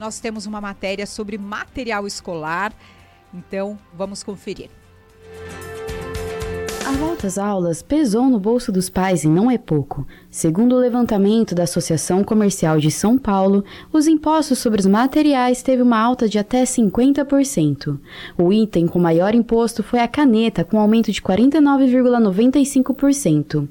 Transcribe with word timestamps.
Nós 0.00 0.18
temos 0.18 0.46
uma 0.46 0.62
matéria 0.62 1.06
sobre 1.06 1.36
material 1.36 2.06
escolar, 2.06 2.72
então 3.34 3.78
vamos 3.92 4.22
conferir. 4.22 4.70
A 6.86 6.92
volta 6.92 7.26
às 7.26 7.36
aulas 7.36 7.82
pesou 7.82 8.30
no 8.30 8.40
bolso 8.40 8.72
dos 8.72 8.88
pais 8.88 9.24
e 9.24 9.28
não 9.28 9.50
é 9.50 9.58
pouco. 9.58 10.06
Segundo 10.30 10.74
o 10.74 10.78
levantamento 10.78 11.54
da 11.54 11.64
Associação 11.64 12.24
Comercial 12.24 12.80
de 12.80 12.90
São 12.90 13.18
Paulo, 13.18 13.62
os 13.92 14.06
impostos 14.06 14.58
sobre 14.58 14.80
os 14.80 14.86
materiais 14.86 15.62
teve 15.62 15.82
uma 15.82 16.00
alta 16.00 16.26
de 16.26 16.38
até 16.38 16.64
50%. 16.64 18.00
O 18.38 18.50
item 18.52 18.86
com 18.86 18.98
maior 18.98 19.34
imposto 19.34 19.82
foi 19.82 20.00
a 20.00 20.08
caneta, 20.08 20.64
com 20.64 20.80
aumento 20.80 21.12
de 21.12 21.20
49,95%. 21.20 23.68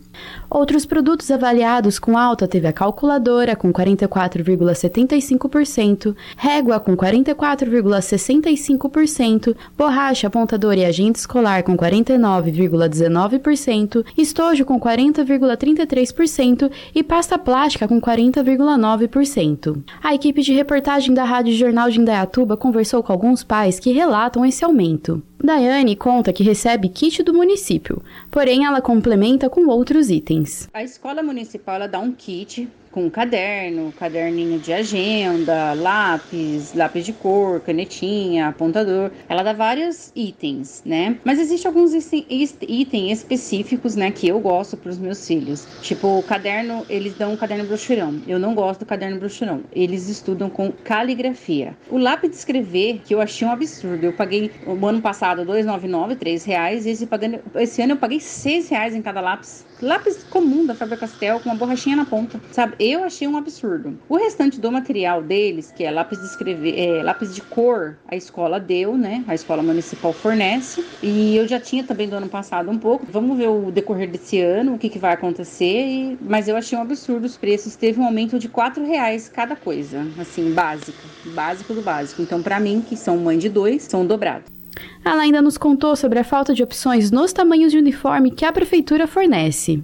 Outros 0.49 0.85
produtos 0.85 1.29
avaliados 1.29 1.99
com 1.99 2.17
alta 2.17 2.47
teve 2.47 2.65
a 2.67 2.73
calculadora, 2.73 3.55
com 3.55 3.71
44,75%, 3.71 6.15
régua, 6.35 6.79
com 6.79 6.97
44,65%, 6.97 9.55
borracha, 9.77 10.25
apontador 10.27 10.73
e 10.73 10.85
agente 10.85 11.19
escolar, 11.19 11.61
com 11.63 11.77
49,19%, 11.77 14.03
estojo, 14.17 14.65
com 14.65 14.79
40,33%, 14.79 16.71
e 16.95 17.03
pasta 17.03 17.37
plástica 17.37 17.87
com 17.87 18.01
40,9%. 18.01 19.83
A 20.03 20.15
equipe 20.15 20.41
de 20.41 20.53
reportagem 20.53 21.13
da 21.13 21.23
Rádio 21.23 21.53
Jornal 21.53 21.91
de 21.91 21.99
Indaiatuba 21.99 22.57
conversou 22.57 23.03
com 23.03 23.11
alguns 23.11 23.43
pais 23.43 23.79
que 23.79 23.91
relatam 23.91 24.43
esse 24.45 24.65
aumento. 24.65 25.21
Daiane 25.41 25.95
conta 25.95 26.33
que 26.33 26.43
recebe 26.43 26.89
kit 26.89 27.23
do 27.23 27.33
município, 27.33 28.03
porém 28.29 28.65
ela 28.65 28.81
complementa 28.81 29.49
com 29.49 29.67
outros 29.67 30.09
itens. 30.09 30.69
A 30.73 30.83
escola 30.83 31.23
municipal 31.23 31.87
dá 31.87 31.99
um 31.99 32.11
kit 32.11 32.67
com 32.91 33.09
caderno, 33.09 33.93
caderninho 33.97 34.59
de 34.59 34.73
agenda, 34.73 35.73
lápis, 35.73 36.73
lápis 36.73 37.05
de 37.05 37.13
cor, 37.13 37.59
canetinha, 37.61 38.47
apontador. 38.47 39.11
Ela 39.27 39.43
dá 39.43 39.53
vários 39.53 40.11
itens, 40.15 40.81
né? 40.85 41.17
Mas 41.23 41.39
existe 41.39 41.67
alguns 41.67 41.93
itens 41.93 43.19
específicos, 43.19 43.95
né, 43.95 44.11
que 44.11 44.27
eu 44.27 44.39
gosto 44.39 44.77
para 44.77 44.89
os 44.89 44.97
meus 44.97 45.25
filhos. 45.25 45.67
Tipo, 45.81 46.19
o 46.19 46.23
caderno, 46.23 46.85
eles 46.89 47.13
dão 47.15 47.33
um 47.33 47.37
caderno 47.37 47.65
brochurão. 47.65 48.21
Eu 48.27 48.39
não 48.39 48.55
gosto 48.55 48.81
do 48.81 48.85
caderno 48.85 49.19
brochurão. 49.19 49.61
Eles 49.71 50.07
estudam 50.09 50.49
com 50.49 50.71
caligrafia. 50.71 51.75
O 51.89 51.97
lápis 51.97 52.31
de 52.31 52.35
escrever, 52.37 53.01
que 53.05 53.13
eu 53.13 53.21
achei 53.21 53.47
um 53.47 53.51
absurdo. 53.51 54.03
Eu 54.05 54.13
paguei 54.13 54.51
o 54.65 54.85
ano 54.85 55.01
passado 55.01 55.45
2,99, 55.45 56.17
3 56.17 56.45
reais. 56.45 56.85
E 56.85 56.89
esse, 56.89 57.07
esse 57.55 57.81
ano 57.81 57.93
eu 57.93 57.97
paguei 57.97 58.19
6 58.19 58.69
reais 58.69 58.95
em 58.95 59.01
cada 59.01 59.21
lápis 59.21 59.65
lápis 59.81 60.23
comum 60.29 60.65
da 60.65 60.75
Faber-Castell 60.75 61.39
com 61.39 61.49
uma 61.49 61.55
borrachinha 61.55 61.95
na 61.95 62.05
ponta, 62.05 62.39
sabe? 62.51 62.75
Eu 62.79 63.03
achei 63.03 63.27
um 63.27 63.35
absurdo. 63.35 63.99
O 64.07 64.15
restante 64.15 64.57
do 64.57 64.71
material 64.71 65.21
deles, 65.21 65.69
que 65.69 65.83
é 65.83 65.91
lápis 65.91 66.17
de 66.17 66.25
escrever, 66.25 66.79
é, 66.79 67.03
lápis 67.03 67.35
de 67.35 67.41
cor, 67.41 67.97
a 68.07 68.15
escola 68.15 68.57
deu, 68.57 68.97
né? 68.97 69.21
A 69.27 69.35
escola 69.35 69.61
municipal 69.61 70.13
fornece. 70.13 70.85
E 71.03 71.35
eu 71.35 71.45
já 71.45 71.59
tinha 71.59 71.83
também 71.83 72.07
do 72.07 72.15
ano 72.15 72.29
passado 72.29 72.71
um 72.71 72.77
pouco. 72.77 73.05
Vamos 73.11 73.37
ver 73.37 73.49
o 73.49 73.69
decorrer 73.69 74.09
desse 74.09 74.39
ano, 74.39 74.75
o 74.75 74.77
que, 74.77 74.87
que 74.87 74.97
vai 74.97 75.11
acontecer. 75.11 75.87
E... 75.87 76.17
Mas 76.21 76.47
eu 76.47 76.55
achei 76.55 76.77
um 76.77 76.81
absurdo 76.81 77.25
os 77.25 77.35
preços. 77.35 77.75
Teve 77.75 77.99
um 77.99 78.05
aumento 78.05 78.39
de 78.39 78.47
quatro 78.47 78.85
reais 78.85 79.27
cada 79.27 79.57
coisa, 79.57 80.07
assim, 80.17 80.53
básica, 80.53 81.03
básico 81.35 81.73
do 81.73 81.81
básico. 81.81 82.21
Então, 82.21 82.41
para 82.41 82.61
mim, 82.61 82.81
que 82.87 82.95
são 82.95 83.17
mãe 83.17 83.37
de 83.37 83.49
dois, 83.49 83.83
são 83.83 84.05
dobrados. 84.05 84.49
Ela 85.03 85.23
ainda 85.23 85.41
nos 85.41 85.57
contou 85.57 85.97
sobre 85.97 86.19
a 86.19 86.23
falta 86.23 86.53
de 86.53 86.63
opções 86.63 87.11
nos 87.11 87.33
tamanhos 87.33 87.73
de 87.73 87.77
uniforme 87.77 88.31
que 88.31 88.45
a 88.45 88.53
prefeitura 88.53 89.05
fornece. 89.05 89.83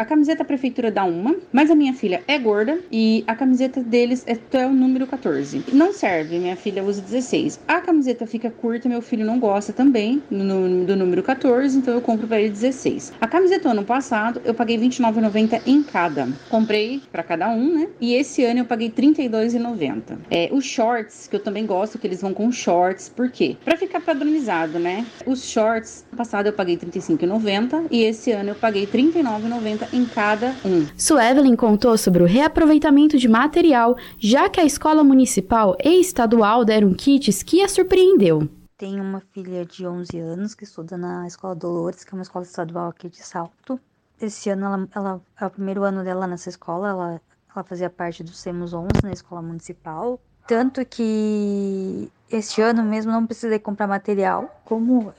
A 0.00 0.04
camiseta 0.06 0.42
a 0.42 0.46
prefeitura 0.46 0.90
dá 0.90 1.04
uma, 1.04 1.36
mas 1.52 1.70
a 1.70 1.74
minha 1.74 1.92
filha 1.92 2.22
é 2.26 2.38
gorda 2.38 2.78
e 2.90 3.22
a 3.26 3.34
camiseta 3.34 3.82
deles 3.82 4.24
é 4.26 4.32
até 4.32 4.66
o 4.66 4.72
número 4.72 5.06
14. 5.06 5.62
Não 5.74 5.92
serve, 5.92 6.38
minha 6.38 6.56
filha 6.56 6.82
usa 6.82 7.02
16. 7.02 7.60
A 7.68 7.82
camiseta 7.82 8.26
fica 8.26 8.50
curta, 8.50 8.88
meu 8.88 9.02
filho 9.02 9.26
não 9.26 9.38
gosta 9.38 9.74
também 9.74 10.22
no, 10.30 10.86
do 10.86 10.96
número 10.96 11.22
14, 11.22 11.76
então 11.76 11.92
eu 11.92 12.00
compro 12.00 12.26
para 12.26 12.40
ele 12.40 12.48
16. 12.48 13.12
A 13.20 13.28
camiseta 13.28 13.68
ano 13.68 13.84
passado 13.84 14.40
eu 14.42 14.54
paguei 14.54 14.78
R$29,90 14.78 15.60
em 15.66 15.82
cada. 15.82 16.26
Comprei 16.48 17.02
para 17.12 17.22
cada 17.22 17.50
um, 17.50 17.80
né? 17.80 17.88
E 18.00 18.14
esse 18.14 18.42
ano 18.42 18.60
eu 18.60 18.64
paguei 18.64 18.90
R$32,90. 18.96 20.16
É, 20.30 20.48
os 20.50 20.64
shorts, 20.64 21.28
que 21.28 21.36
eu 21.36 21.40
também 21.40 21.66
gosto, 21.66 21.98
que 21.98 22.06
eles 22.06 22.22
vão 22.22 22.32
com 22.32 22.50
shorts, 22.50 23.10
por 23.10 23.30
quê? 23.30 23.54
Para 23.62 23.76
ficar 23.76 24.00
padronizado, 24.00 24.78
né? 24.78 25.04
Os 25.26 25.44
shorts, 25.44 26.06
passado 26.16 26.46
eu 26.46 26.54
paguei 26.54 26.76
R$35,90 26.76 27.88
e 27.90 28.04
esse 28.04 28.32
ano 28.32 28.48
eu 28.48 28.54
paguei 28.54 28.86
R$39,90 28.86 29.89
em 29.92 30.04
cada 30.04 30.54
um. 30.64 30.86
Suevelin 30.96 31.56
contou 31.56 31.96
sobre 31.98 32.22
o 32.22 32.26
reaproveitamento 32.26 33.18
de 33.18 33.28
material, 33.28 33.96
já 34.18 34.48
que 34.48 34.60
a 34.60 34.64
escola 34.64 35.02
municipal 35.02 35.76
e 35.82 36.00
estadual 36.00 36.64
deram 36.64 36.94
kits 36.94 37.42
que 37.42 37.62
a 37.62 37.68
surpreendeu. 37.68 38.48
Tenho 38.76 39.02
uma 39.02 39.20
filha 39.32 39.64
de 39.64 39.86
11 39.86 40.18
anos 40.18 40.54
que 40.54 40.64
estuda 40.64 40.96
na 40.96 41.26
Escola 41.26 41.54
Dolores, 41.54 42.02
que 42.02 42.14
é 42.14 42.16
uma 42.16 42.22
escola 42.22 42.44
estadual 42.44 42.88
aqui 42.88 43.10
de 43.10 43.18
Salto. 43.18 43.78
Esse 44.20 44.48
ano, 44.48 44.64
ela, 44.64 44.88
ela 44.94 45.20
é 45.38 45.46
o 45.46 45.50
primeiro 45.50 45.82
ano 45.82 46.02
dela 46.02 46.26
nessa 46.26 46.48
escola, 46.48 46.88
ela, 46.88 47.20
ela 47.54 47.64
fazia 47.64 47.90
parte 47.90 48.22
do 48.22 48.30
SEMUS 48.30 48.72
11 48.72 48.88
na 49.02 49.12
escola 49.12 49.42
municipal. 49.42 50.18
Tanto 50.46 50.84
que 50.84 52.10
este 52.30 52.62
ano 52.62 52.82
mesmo 52.82 53.12
não 53.12 53.26
precisei 53.26 53.58
comprar 53.58 53.86
material, 53.86 54.62
como 54.64 55.12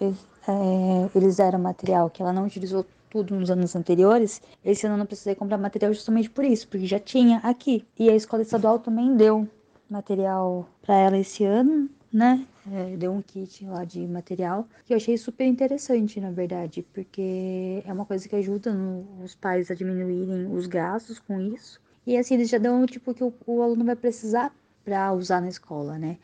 é, 0.47 1.09
eles 1.15 1.37
deram 1.37 1.59
material 1.59 2.09
que 2.09 2.21
ela 2.21 2.33
não 2.33 2.45
utilizou 2.45 2.85
tudo 3.11 3.35
nos 3.35 3.51
anos 3.51 3.75
anteriores, 3.75 4.41
esse 4.63 4.85
ano 4.85 4.95
eu 4.95 4.99
não 4.99 5.05
precisei 5.05 5.35
comprar 5.35 5.57
material 5.57 5.93
justamente 5.93 6.29
por 6.29 6.45
isso, 6.45 6.67
porque 6.67 6.87
já 6.87 6.99
tinha 6.99 7.39
aqui. 7.39 7.85
E 7.99 8.09
a 8.09 8.15
escola 8.15 8.41
estadual 8.41 8.79
também 8.79 9.15
deu 9.15 9.47
material 9.89 10.67
para 10.81 10.95
ela 10.95 11.17
esse 11.17 11.43
ano, 11.43 11.89
né? 12.11 12.47
É, 12.71 12.95
deu 12.95 13.11
um 13.11 13.21
kit 13.21 13.65
lá 13.65 13.83
de 13.83 14.07
material 14.07 14.65
que 14.85 14.93
eu 14.93 14.97
achei 14.97 15.17
super 15.17 15.45
interessante, 15.45 16.21
na 16.21 16.31
verdade, 16.31 16.85
porque 16.93 17.83
é 17.85 17.91
uma 17.91 18.05
coisa 18.05 18.27
que 18.29 18.35
ajuda 18.35 18.71
no, 18.71 19.05
os 19.23 19.35
pais 19.35 19.69
a 19.69 19.75
diminuírem 19.75 20.47
os 20.53 20.65
gastos 20.65 21.19
com 21.19 21.41
isso. 21.41 21.81
E 22.07 22.17
assim, 22.17 22.35
eles 22.35 22.49
já 22.49 22.57
dão 22.57 22.85
tipo 22.85 23.13
que 23.13 23.23
o, 23.23 23.33
o 23.45 23.61
aluno 23.61 23.83
vai 23.83 23.95
precisar 23.95 24.53
para 24.85 25.11
usar 25.13 25.41
na 25.41 25.49
escola, 25.49 25.97
né? 25.97 26.17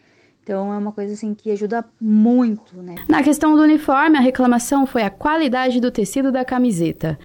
Então 0.47 0.73
é 0.73 0.77
uma 0.77 0.93
coisa 0.93 1.13
assim 1.13 1.33
que 1.33 1.51
ajuda 1.51 1.83
muito, 1.99 2.81
né? 2.81 2.95
Na 3.09 3.21
questão 3.21 3.53
do 3.53 3.61
uniforme, 3.61 4.17
a 4.17 4.21
reclamação 4.21 4.87
foi 4.87 5.01
a 5.01 5.09
qualidade 5.09 5.81
do 5.81 5.91
tecido 5.91 6.31
da 6.31 6.45
camiseta. 6.45 7.19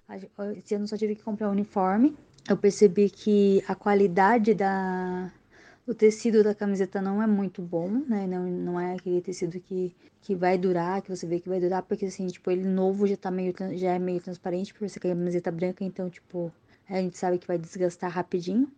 Esse 0.57 0.75
ano 0.75 0.89
só 0.89 0.97
tive 0.97 1.15
que 1.15 1.23
comprar 1.23 1.49
o 1.49 1.53
uniforme. 1.53 2.17
Eu 2.51 2.57
percebi 2.57 3.09
que 3.09 3.63
a 3.69 3.77
qualidade 3.77 4.55
da 4.55 5.31
o 5.87 5.95
tecido 5.95 6.43
da 6.43 6.53
camiseta 6.53 7.01
não 7.01 7.23
é 7.23 7.27
muito 7.29 7.63
bom, 7.63 7.89
né? 8.09 8.27
Não, 8.27 8.43
não 8.45 8.81
é 8.81 8.95
aquele 8.95 9.21
tecido 9.21 9.61
que, 9.61 9.95
que 10.21 10.35
vai 10.35 10.59
durar, 10.59 11.01
que 11.01 11.09
você 11.09 11.25
vê 11.25 11.39
que 11.39 11.49
vai 11.49 11.61
durar, 11.61 11.83
porque 11.83 12.07
assim, 12.07 12.27
tipo, 12.27 12.51
ele 12.51 12.65
novo 12.65 13.07
já 13.07 13.17
tá 13.17 13.31
meio 13.31 13.55
já 13.75 13.93
é 13.93 14.01
meio 14.01 14.21
transparente, 14.21 14.73
porque 14.75 14.89
você 14.89 14.99
quer 14.99 15.13
a 15.13 15.15
camiseta 15.15 15.53
branca, 15.53 15.85
então, 15.85 16.11
tipo, 16.11 16.53
a 16.91 16.97
gente 16.97 17.17
sabe 17.17 17.39
que 17.39 17.47
vai 17.47 17.57
desgastar 17.57 18.11
rapidinho. 18.11 18.69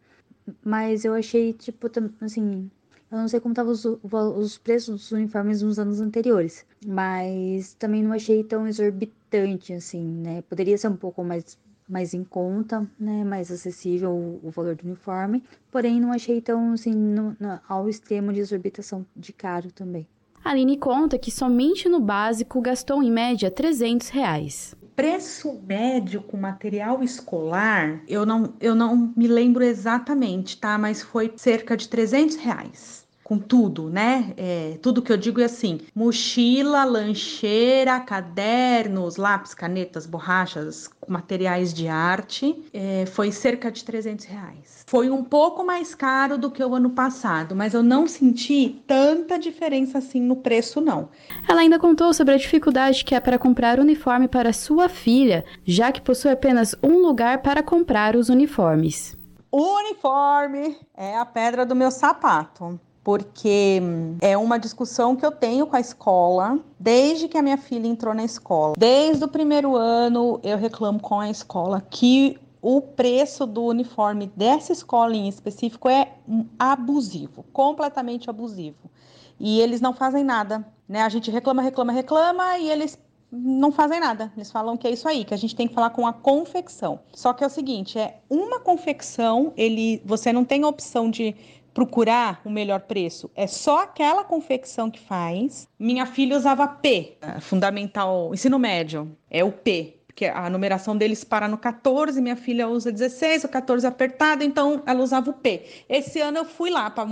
Mas 0.62 1.06
eu 1.06 1.14
achei, 1.14 1.54
tipo, 1.54 1.90
assim, 2.20 2.70
eu 3.14 3.20
não 3.20 3.28
sei 3.28 3.38
como 3.40 3.52
estavam 3.52 3.72
os, 3.72 3.84
os 3.84 4.58
preços 4.58 5.00
dos 5.00 5.12
uniformes 5.12 5.62
nos 5.62 5.78
anos 5.78 6.00
anteriores, 6.00 6.66
mas 6.84 7.74
também 7.74 8.02
não 8.02 8.12
achei 8.12 8.42
tão 8.42 8.66
exorbitante 8.66 9.72
assim, 9.72 10.02
né? 10.02 10.42
Poderia 10.42 10.76
ser 10.76 10.88
um 10.88 10.96
pouco 10.96 11.22
mais 11.22 11.56
mais 11.86 12.14
em 12.14 12.24
conta, 12.24 12.88
né, 12.98 13.24
mais 13.24 13.50
acessível 13.52 14.10
o, 14.10 14.40
o 14.42 14.50
valor 14.50 14.74
do 14.74 14.86
uniforme, 14.86 15.44
porém 15.70 16.00
não 16.00 16.12
achei 16.12 16.40
tão 16.40 16.72
assim 16.72 16.94
no, 16.94 17.36
no, 17.38 17.60
ao 17.68 17.90
extremo 17.90 18.32
de 18.32 18.40
exorbitação 18.40 19.04
de 19.14 19.34
caro 19.34 19.70
também. 19.70 20.08
A 20.42 20.50
Aline 20.50 20.78
conta 20.78 21.18
que 21.18 21.30
somente 21.30 21.86
no 21.86 22.00
básico 22.00 22.58
gastou 22.62 23.02
em 23.02 23.12
média 23.12 23.50
300 23.50 24.08
reais 24.08 24.74
preço 24.96 25.60
médio 25.66 26.22
com 26.22 26.36
material 26.36 27.02
escolar, 27.02 28.00
eu 28.06 28.24
não, 28.24 28.54
eu 28.60 28.74
não 28.74 29.12
me 29.16 29.26
lembro 29.26 29.64
exatamente, 29.64 30.56
tá? 30.56 30.78
Mas 30.78 31.02
foi 31.02 31.32
cerca 31.36 31.76
de 31.76 31.88
300 31.88 32.36
reais 32.36 33.03
com 33.24 33.38
tudo, 33.38 33.88
né? 33.88 34.34
É, 34.36 34.78
tudo 34.82 35.00
que 35.00 35.10
eu 35.10 35.16
digo 35.16 35.40
é 35.40 35.44
assim: 35.44 35.80
mochila, 35.94 36.84
lancheira, 36.84 37.98
cadernos, 37.98 39.16
lápis, 39.16 39.54
canetas, 39.54 40.04
borrachas, 40.04 40.90
materiais 41.08 41.72
de 41.72 41.88
arte, 41.88 42.54
é, 42.72 43.06
foi 43.06 43.32
cerca 43.32 43.72
de 43.72 43.82
300 43.82 44.26
reais. 44.26 44.84
Foi 44.86 45.08
um 45.08 45.24
pouco 45.24 45.64
mais 45.64 45.94
caro 45.94 46.36
do 46.36 46.50
que 46.50 46.62
o 46.62 46.74
ano 46.74 46.90
passado, 46.90 47.56
mas 47.56 47.72
eu 47.72 47.82
não 47.82 48.06
senti 48.06 48.82
tanta 48.86 49.38
diferença 49.38 49.98
assim 49.98 50.20
no 50.20 50.36
preço, 50.36 50.80
não. 50.82 51.08
Ela 51.48 51.62
ainda 51.62 51.78
contou 51.78 52.12
sobre 52.12 52.34
a 52.34 52.38
dificuldade 52.38 53.04
que 53.04 53.14
é 53.14 53.20
para 53.20 53.38
comprar 53.38 53.80
uniforme 53.80 54.28
para 54.28 54.52
sua 54.52 54.88
filha, 54.88 55.44
já 55.64 55.90
que 55.90 56.02
possui 56.02 56.30
apenas 56.30 56.76
um 56.82 56.98
lugar 56.98 57.40
para 57.40 57.62
comprar 57.62 58.14
os 58.14 58.28
uniformes. 58.28 59.16
O 59.50 59.78
uniforme 59.78 60.76
é 60.94 61.16
a 61.16 61.24
pedra 61.24 61.64
do 61.64 61.74
meu 61.74 61.90
sapato 61.90 62.78
porque 63.04 63.80
hum, 63.82 64.16
é 64.22 64.36
uma 64.36 64.58
discussão 64.58 65.14
que 65.14 65.24
eu 65.24 65.30
tenho 65.30 65.66
com 65.66 65.76
a 65.76 65.80
escola 65.80 66.58
desde 66.80 67.28
que 67.28 67.36
a 67.36 67.42
minha 67.42 67.58
filha 67.58 67.86
entrou 67.86 68.14
na 68.14 68.24
escola. 68.24 68.74
Desde 68.78 69.22
o 69.22 69.28
primeiro 69.28 69.76
ano 69.76 70.40
eu 70.42 70.56
reclamo 70.56 70.98
com 70.98 71.20
a 71.20 71.28
escola 71.28 71.82
que 71.82 72.38
o 72.62 72.80
preço 72.80 73.44
do 73.44 73.62
uniforme 73.62 74.32
dessa 74.34 74.72
escola 74.72 75.14
em 75.14 75.28
específico 75.28 75.86
é 75.86 76.14
abusivo, 76.58 77.44
completamente 77.52 78.30
abusivo. 78.30 78.90
E 79.38 79.60
eles 79.60 79.82
não 79.82 79.92
fazem 79.92 80.24
nada, 80.24 80.66
né? 80.88 81.02
A 81.02 81.08
gente 81.10 81.30
reclama, 81.30 81.60
reclama, 81.60 81.92
reclama 81.92 82.56
e 82.56 82.70
eles 82.70 82.98
não 83.30 83.70
fazem 83.70 84.00
nada. 84.00 84.32
Eles 84.34 84.50
falam 84.50 84.78
que 84.78 84.86
é 84.86 84.90
isso 84.90 85.06
aí, 85.06 85.26
que 85.26 85.34
a 85.34 85.36
gente 85.36 85.54
tem 85.54 85.68
que 85.68 85.74
falar 85.74 85.90
com 85.90 86.06
a 86.06 86.12
confecção. 86.12 87.00
Só 87.12 87.34
que 87.34 87.44
é 87.44 87.46
o 87.46 87.50
seguinte, 87.50 87.98
é 87.98 88.20
uma 88.30 88.58
confecção, 88.60 89.52
ele, 89.58 90.00
você 90.06 90.32
não 90.32 90.44
tem 90.44 90.62
a 90.62 90.68
opção 90.68 91.10
de 91.10 91.36
procurar 91.74 92.40
o 92.44 92.50
melhor 92.50 92.80
preço. 92.82 93.28
É 93.34 93.48
só 93.48 93.82
aquela 93.82 94.22
confecção 94.22 94.90
que 94.90 95.00
faz. 95.00 95.68
Minha 95.78 96.06
filha 96.06 96.36
usava 96.36 96.68
P, 96.68 97.18
é, 97.20 97.40
fundamental, 97.40 98.32
ensino 98.32 98.58
médio, 98.58 99.14
é 99.28 99.44
o 99.44 99.50
P. 99.50 99.96
Porque 100.06 100.26
a 100.26 100.48
numeração 100.48 100.96
deles 100.96 101.24
para 101.24 101.48
no 101.48 101.58
14, 101.58 102.22
minha 102.22 102.36
filha 102.36 102.68
usa 102.68 102.92
16, 102.92 103.44
o 103.44 103.48
14 103.48 103.84
apertado, 103.84 104.44
então 104.44 104.80
ela 104.86 105.02
usava 105.02 105.30
o 105.30 105.32
P. 105.32 105.64
Esse 105.88 106.20
ano 106.20 106.38
eu 106.38 106.44
fui 106.44 106.70
lá 106.70 106.88
para 106.88 107.08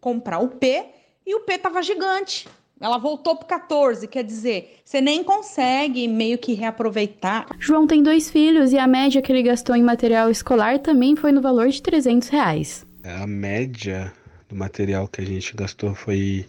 comprar 0.00 0.38
o 0.38 0.50
P 0.50 0.86
e 1.26 1.34
o 1.34 1.40
P 1.40 1.54
estava 1.54 1.82
gigante. 1.82 2.46
Ela 2.80 2.96
voltou 2.98 3.34
pro 3.34 3.46
14, 3.46 4.06
quer 4.06 4.22
dizer, 4.22 4.80
você 4.84 5.00
nem 5.00 5.24
consegue 5.24 6.06
meio 6.06 6.38
que 6.38 6.54
reaproveitar. 6.54 7.46
João 7.58 7.88
tem 7.88 8.02
dois 8.02 8.30
filhos 8.30 8.72
e 8.72 8.78
a 8.78 8.86
média 8.86 9.20
que 9.20 9.32
ele 9.32 9.42
gastou 9.42 9.74
em 9.74 9.82
material 9.82 10.30
escolar 10.30 10.78
também 10.78 11.16
foi 11.16 11.32
no 11.32 11.40
valor 11.40 11.68
de 11.68 11.82
300 11.82 12.28
reais. 12.28 12.86
A 13.04 13.26
média 13.26 14.10
do 14.48 14.56
material 14.56 15.06
que 15.06 15.20
a 15.20 15.26
gente 15.26 15.54
gastou 15.54 15.94
foi 15.94 16.46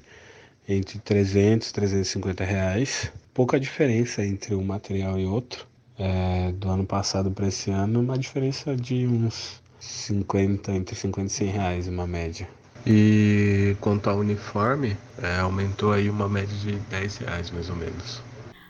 entre 0.67 0.99
300 0.99 1.69
e 1.69 1.73
350 1.73 2.43
reais. 2.45 3.11
Pouca 3.33 3.59
diferença 3.59 4.25
entre 4.25 4.55
um 4.55 4.63
material 4.63 5.19
e 5.19 5.25
outro. 5.25 5.67
É, 5.99 6.51
do 6.53 6.69
ano 6.69 6.85
passado 6.85 7.29
para 7.31 7.47
esse 7.47 7.71
ano, 7.71 8.01
uma 8.01 8.17
diferença 8.17 8.75
de 8.75 9.05
uns 9.05 9.61
50, 9.79 10.71
entre 10.71 10.95
50 10.95 11.27
e 11.27 11.29
100 11.29 11.47
reais, 11.47 11.87
uma 11.87 12.07
média. 12.07 12.47
E 12.87 13.75
quanto 13.81 14.09
ao 14.09 14.17
uniforme, 14.19 14.95
é, 15.21 15.39
aumentou 15.39 15.91
aí 15.91 16.09
uma 16.09 16.29
média 16.29 16.55
de 16.57 16.73
10 16.89 17.17
reais 17.17 17.51
mais 17.51 17.69
ou 17.69 17.75
menos. 17.75 18.21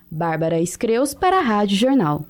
Bárbara 0.10 0.60
Escreus 0.60 1.14
para 1.14 1.40
a 1.40 1.42
Rádio 1.42 1.78
Jornal. 1.78 2.26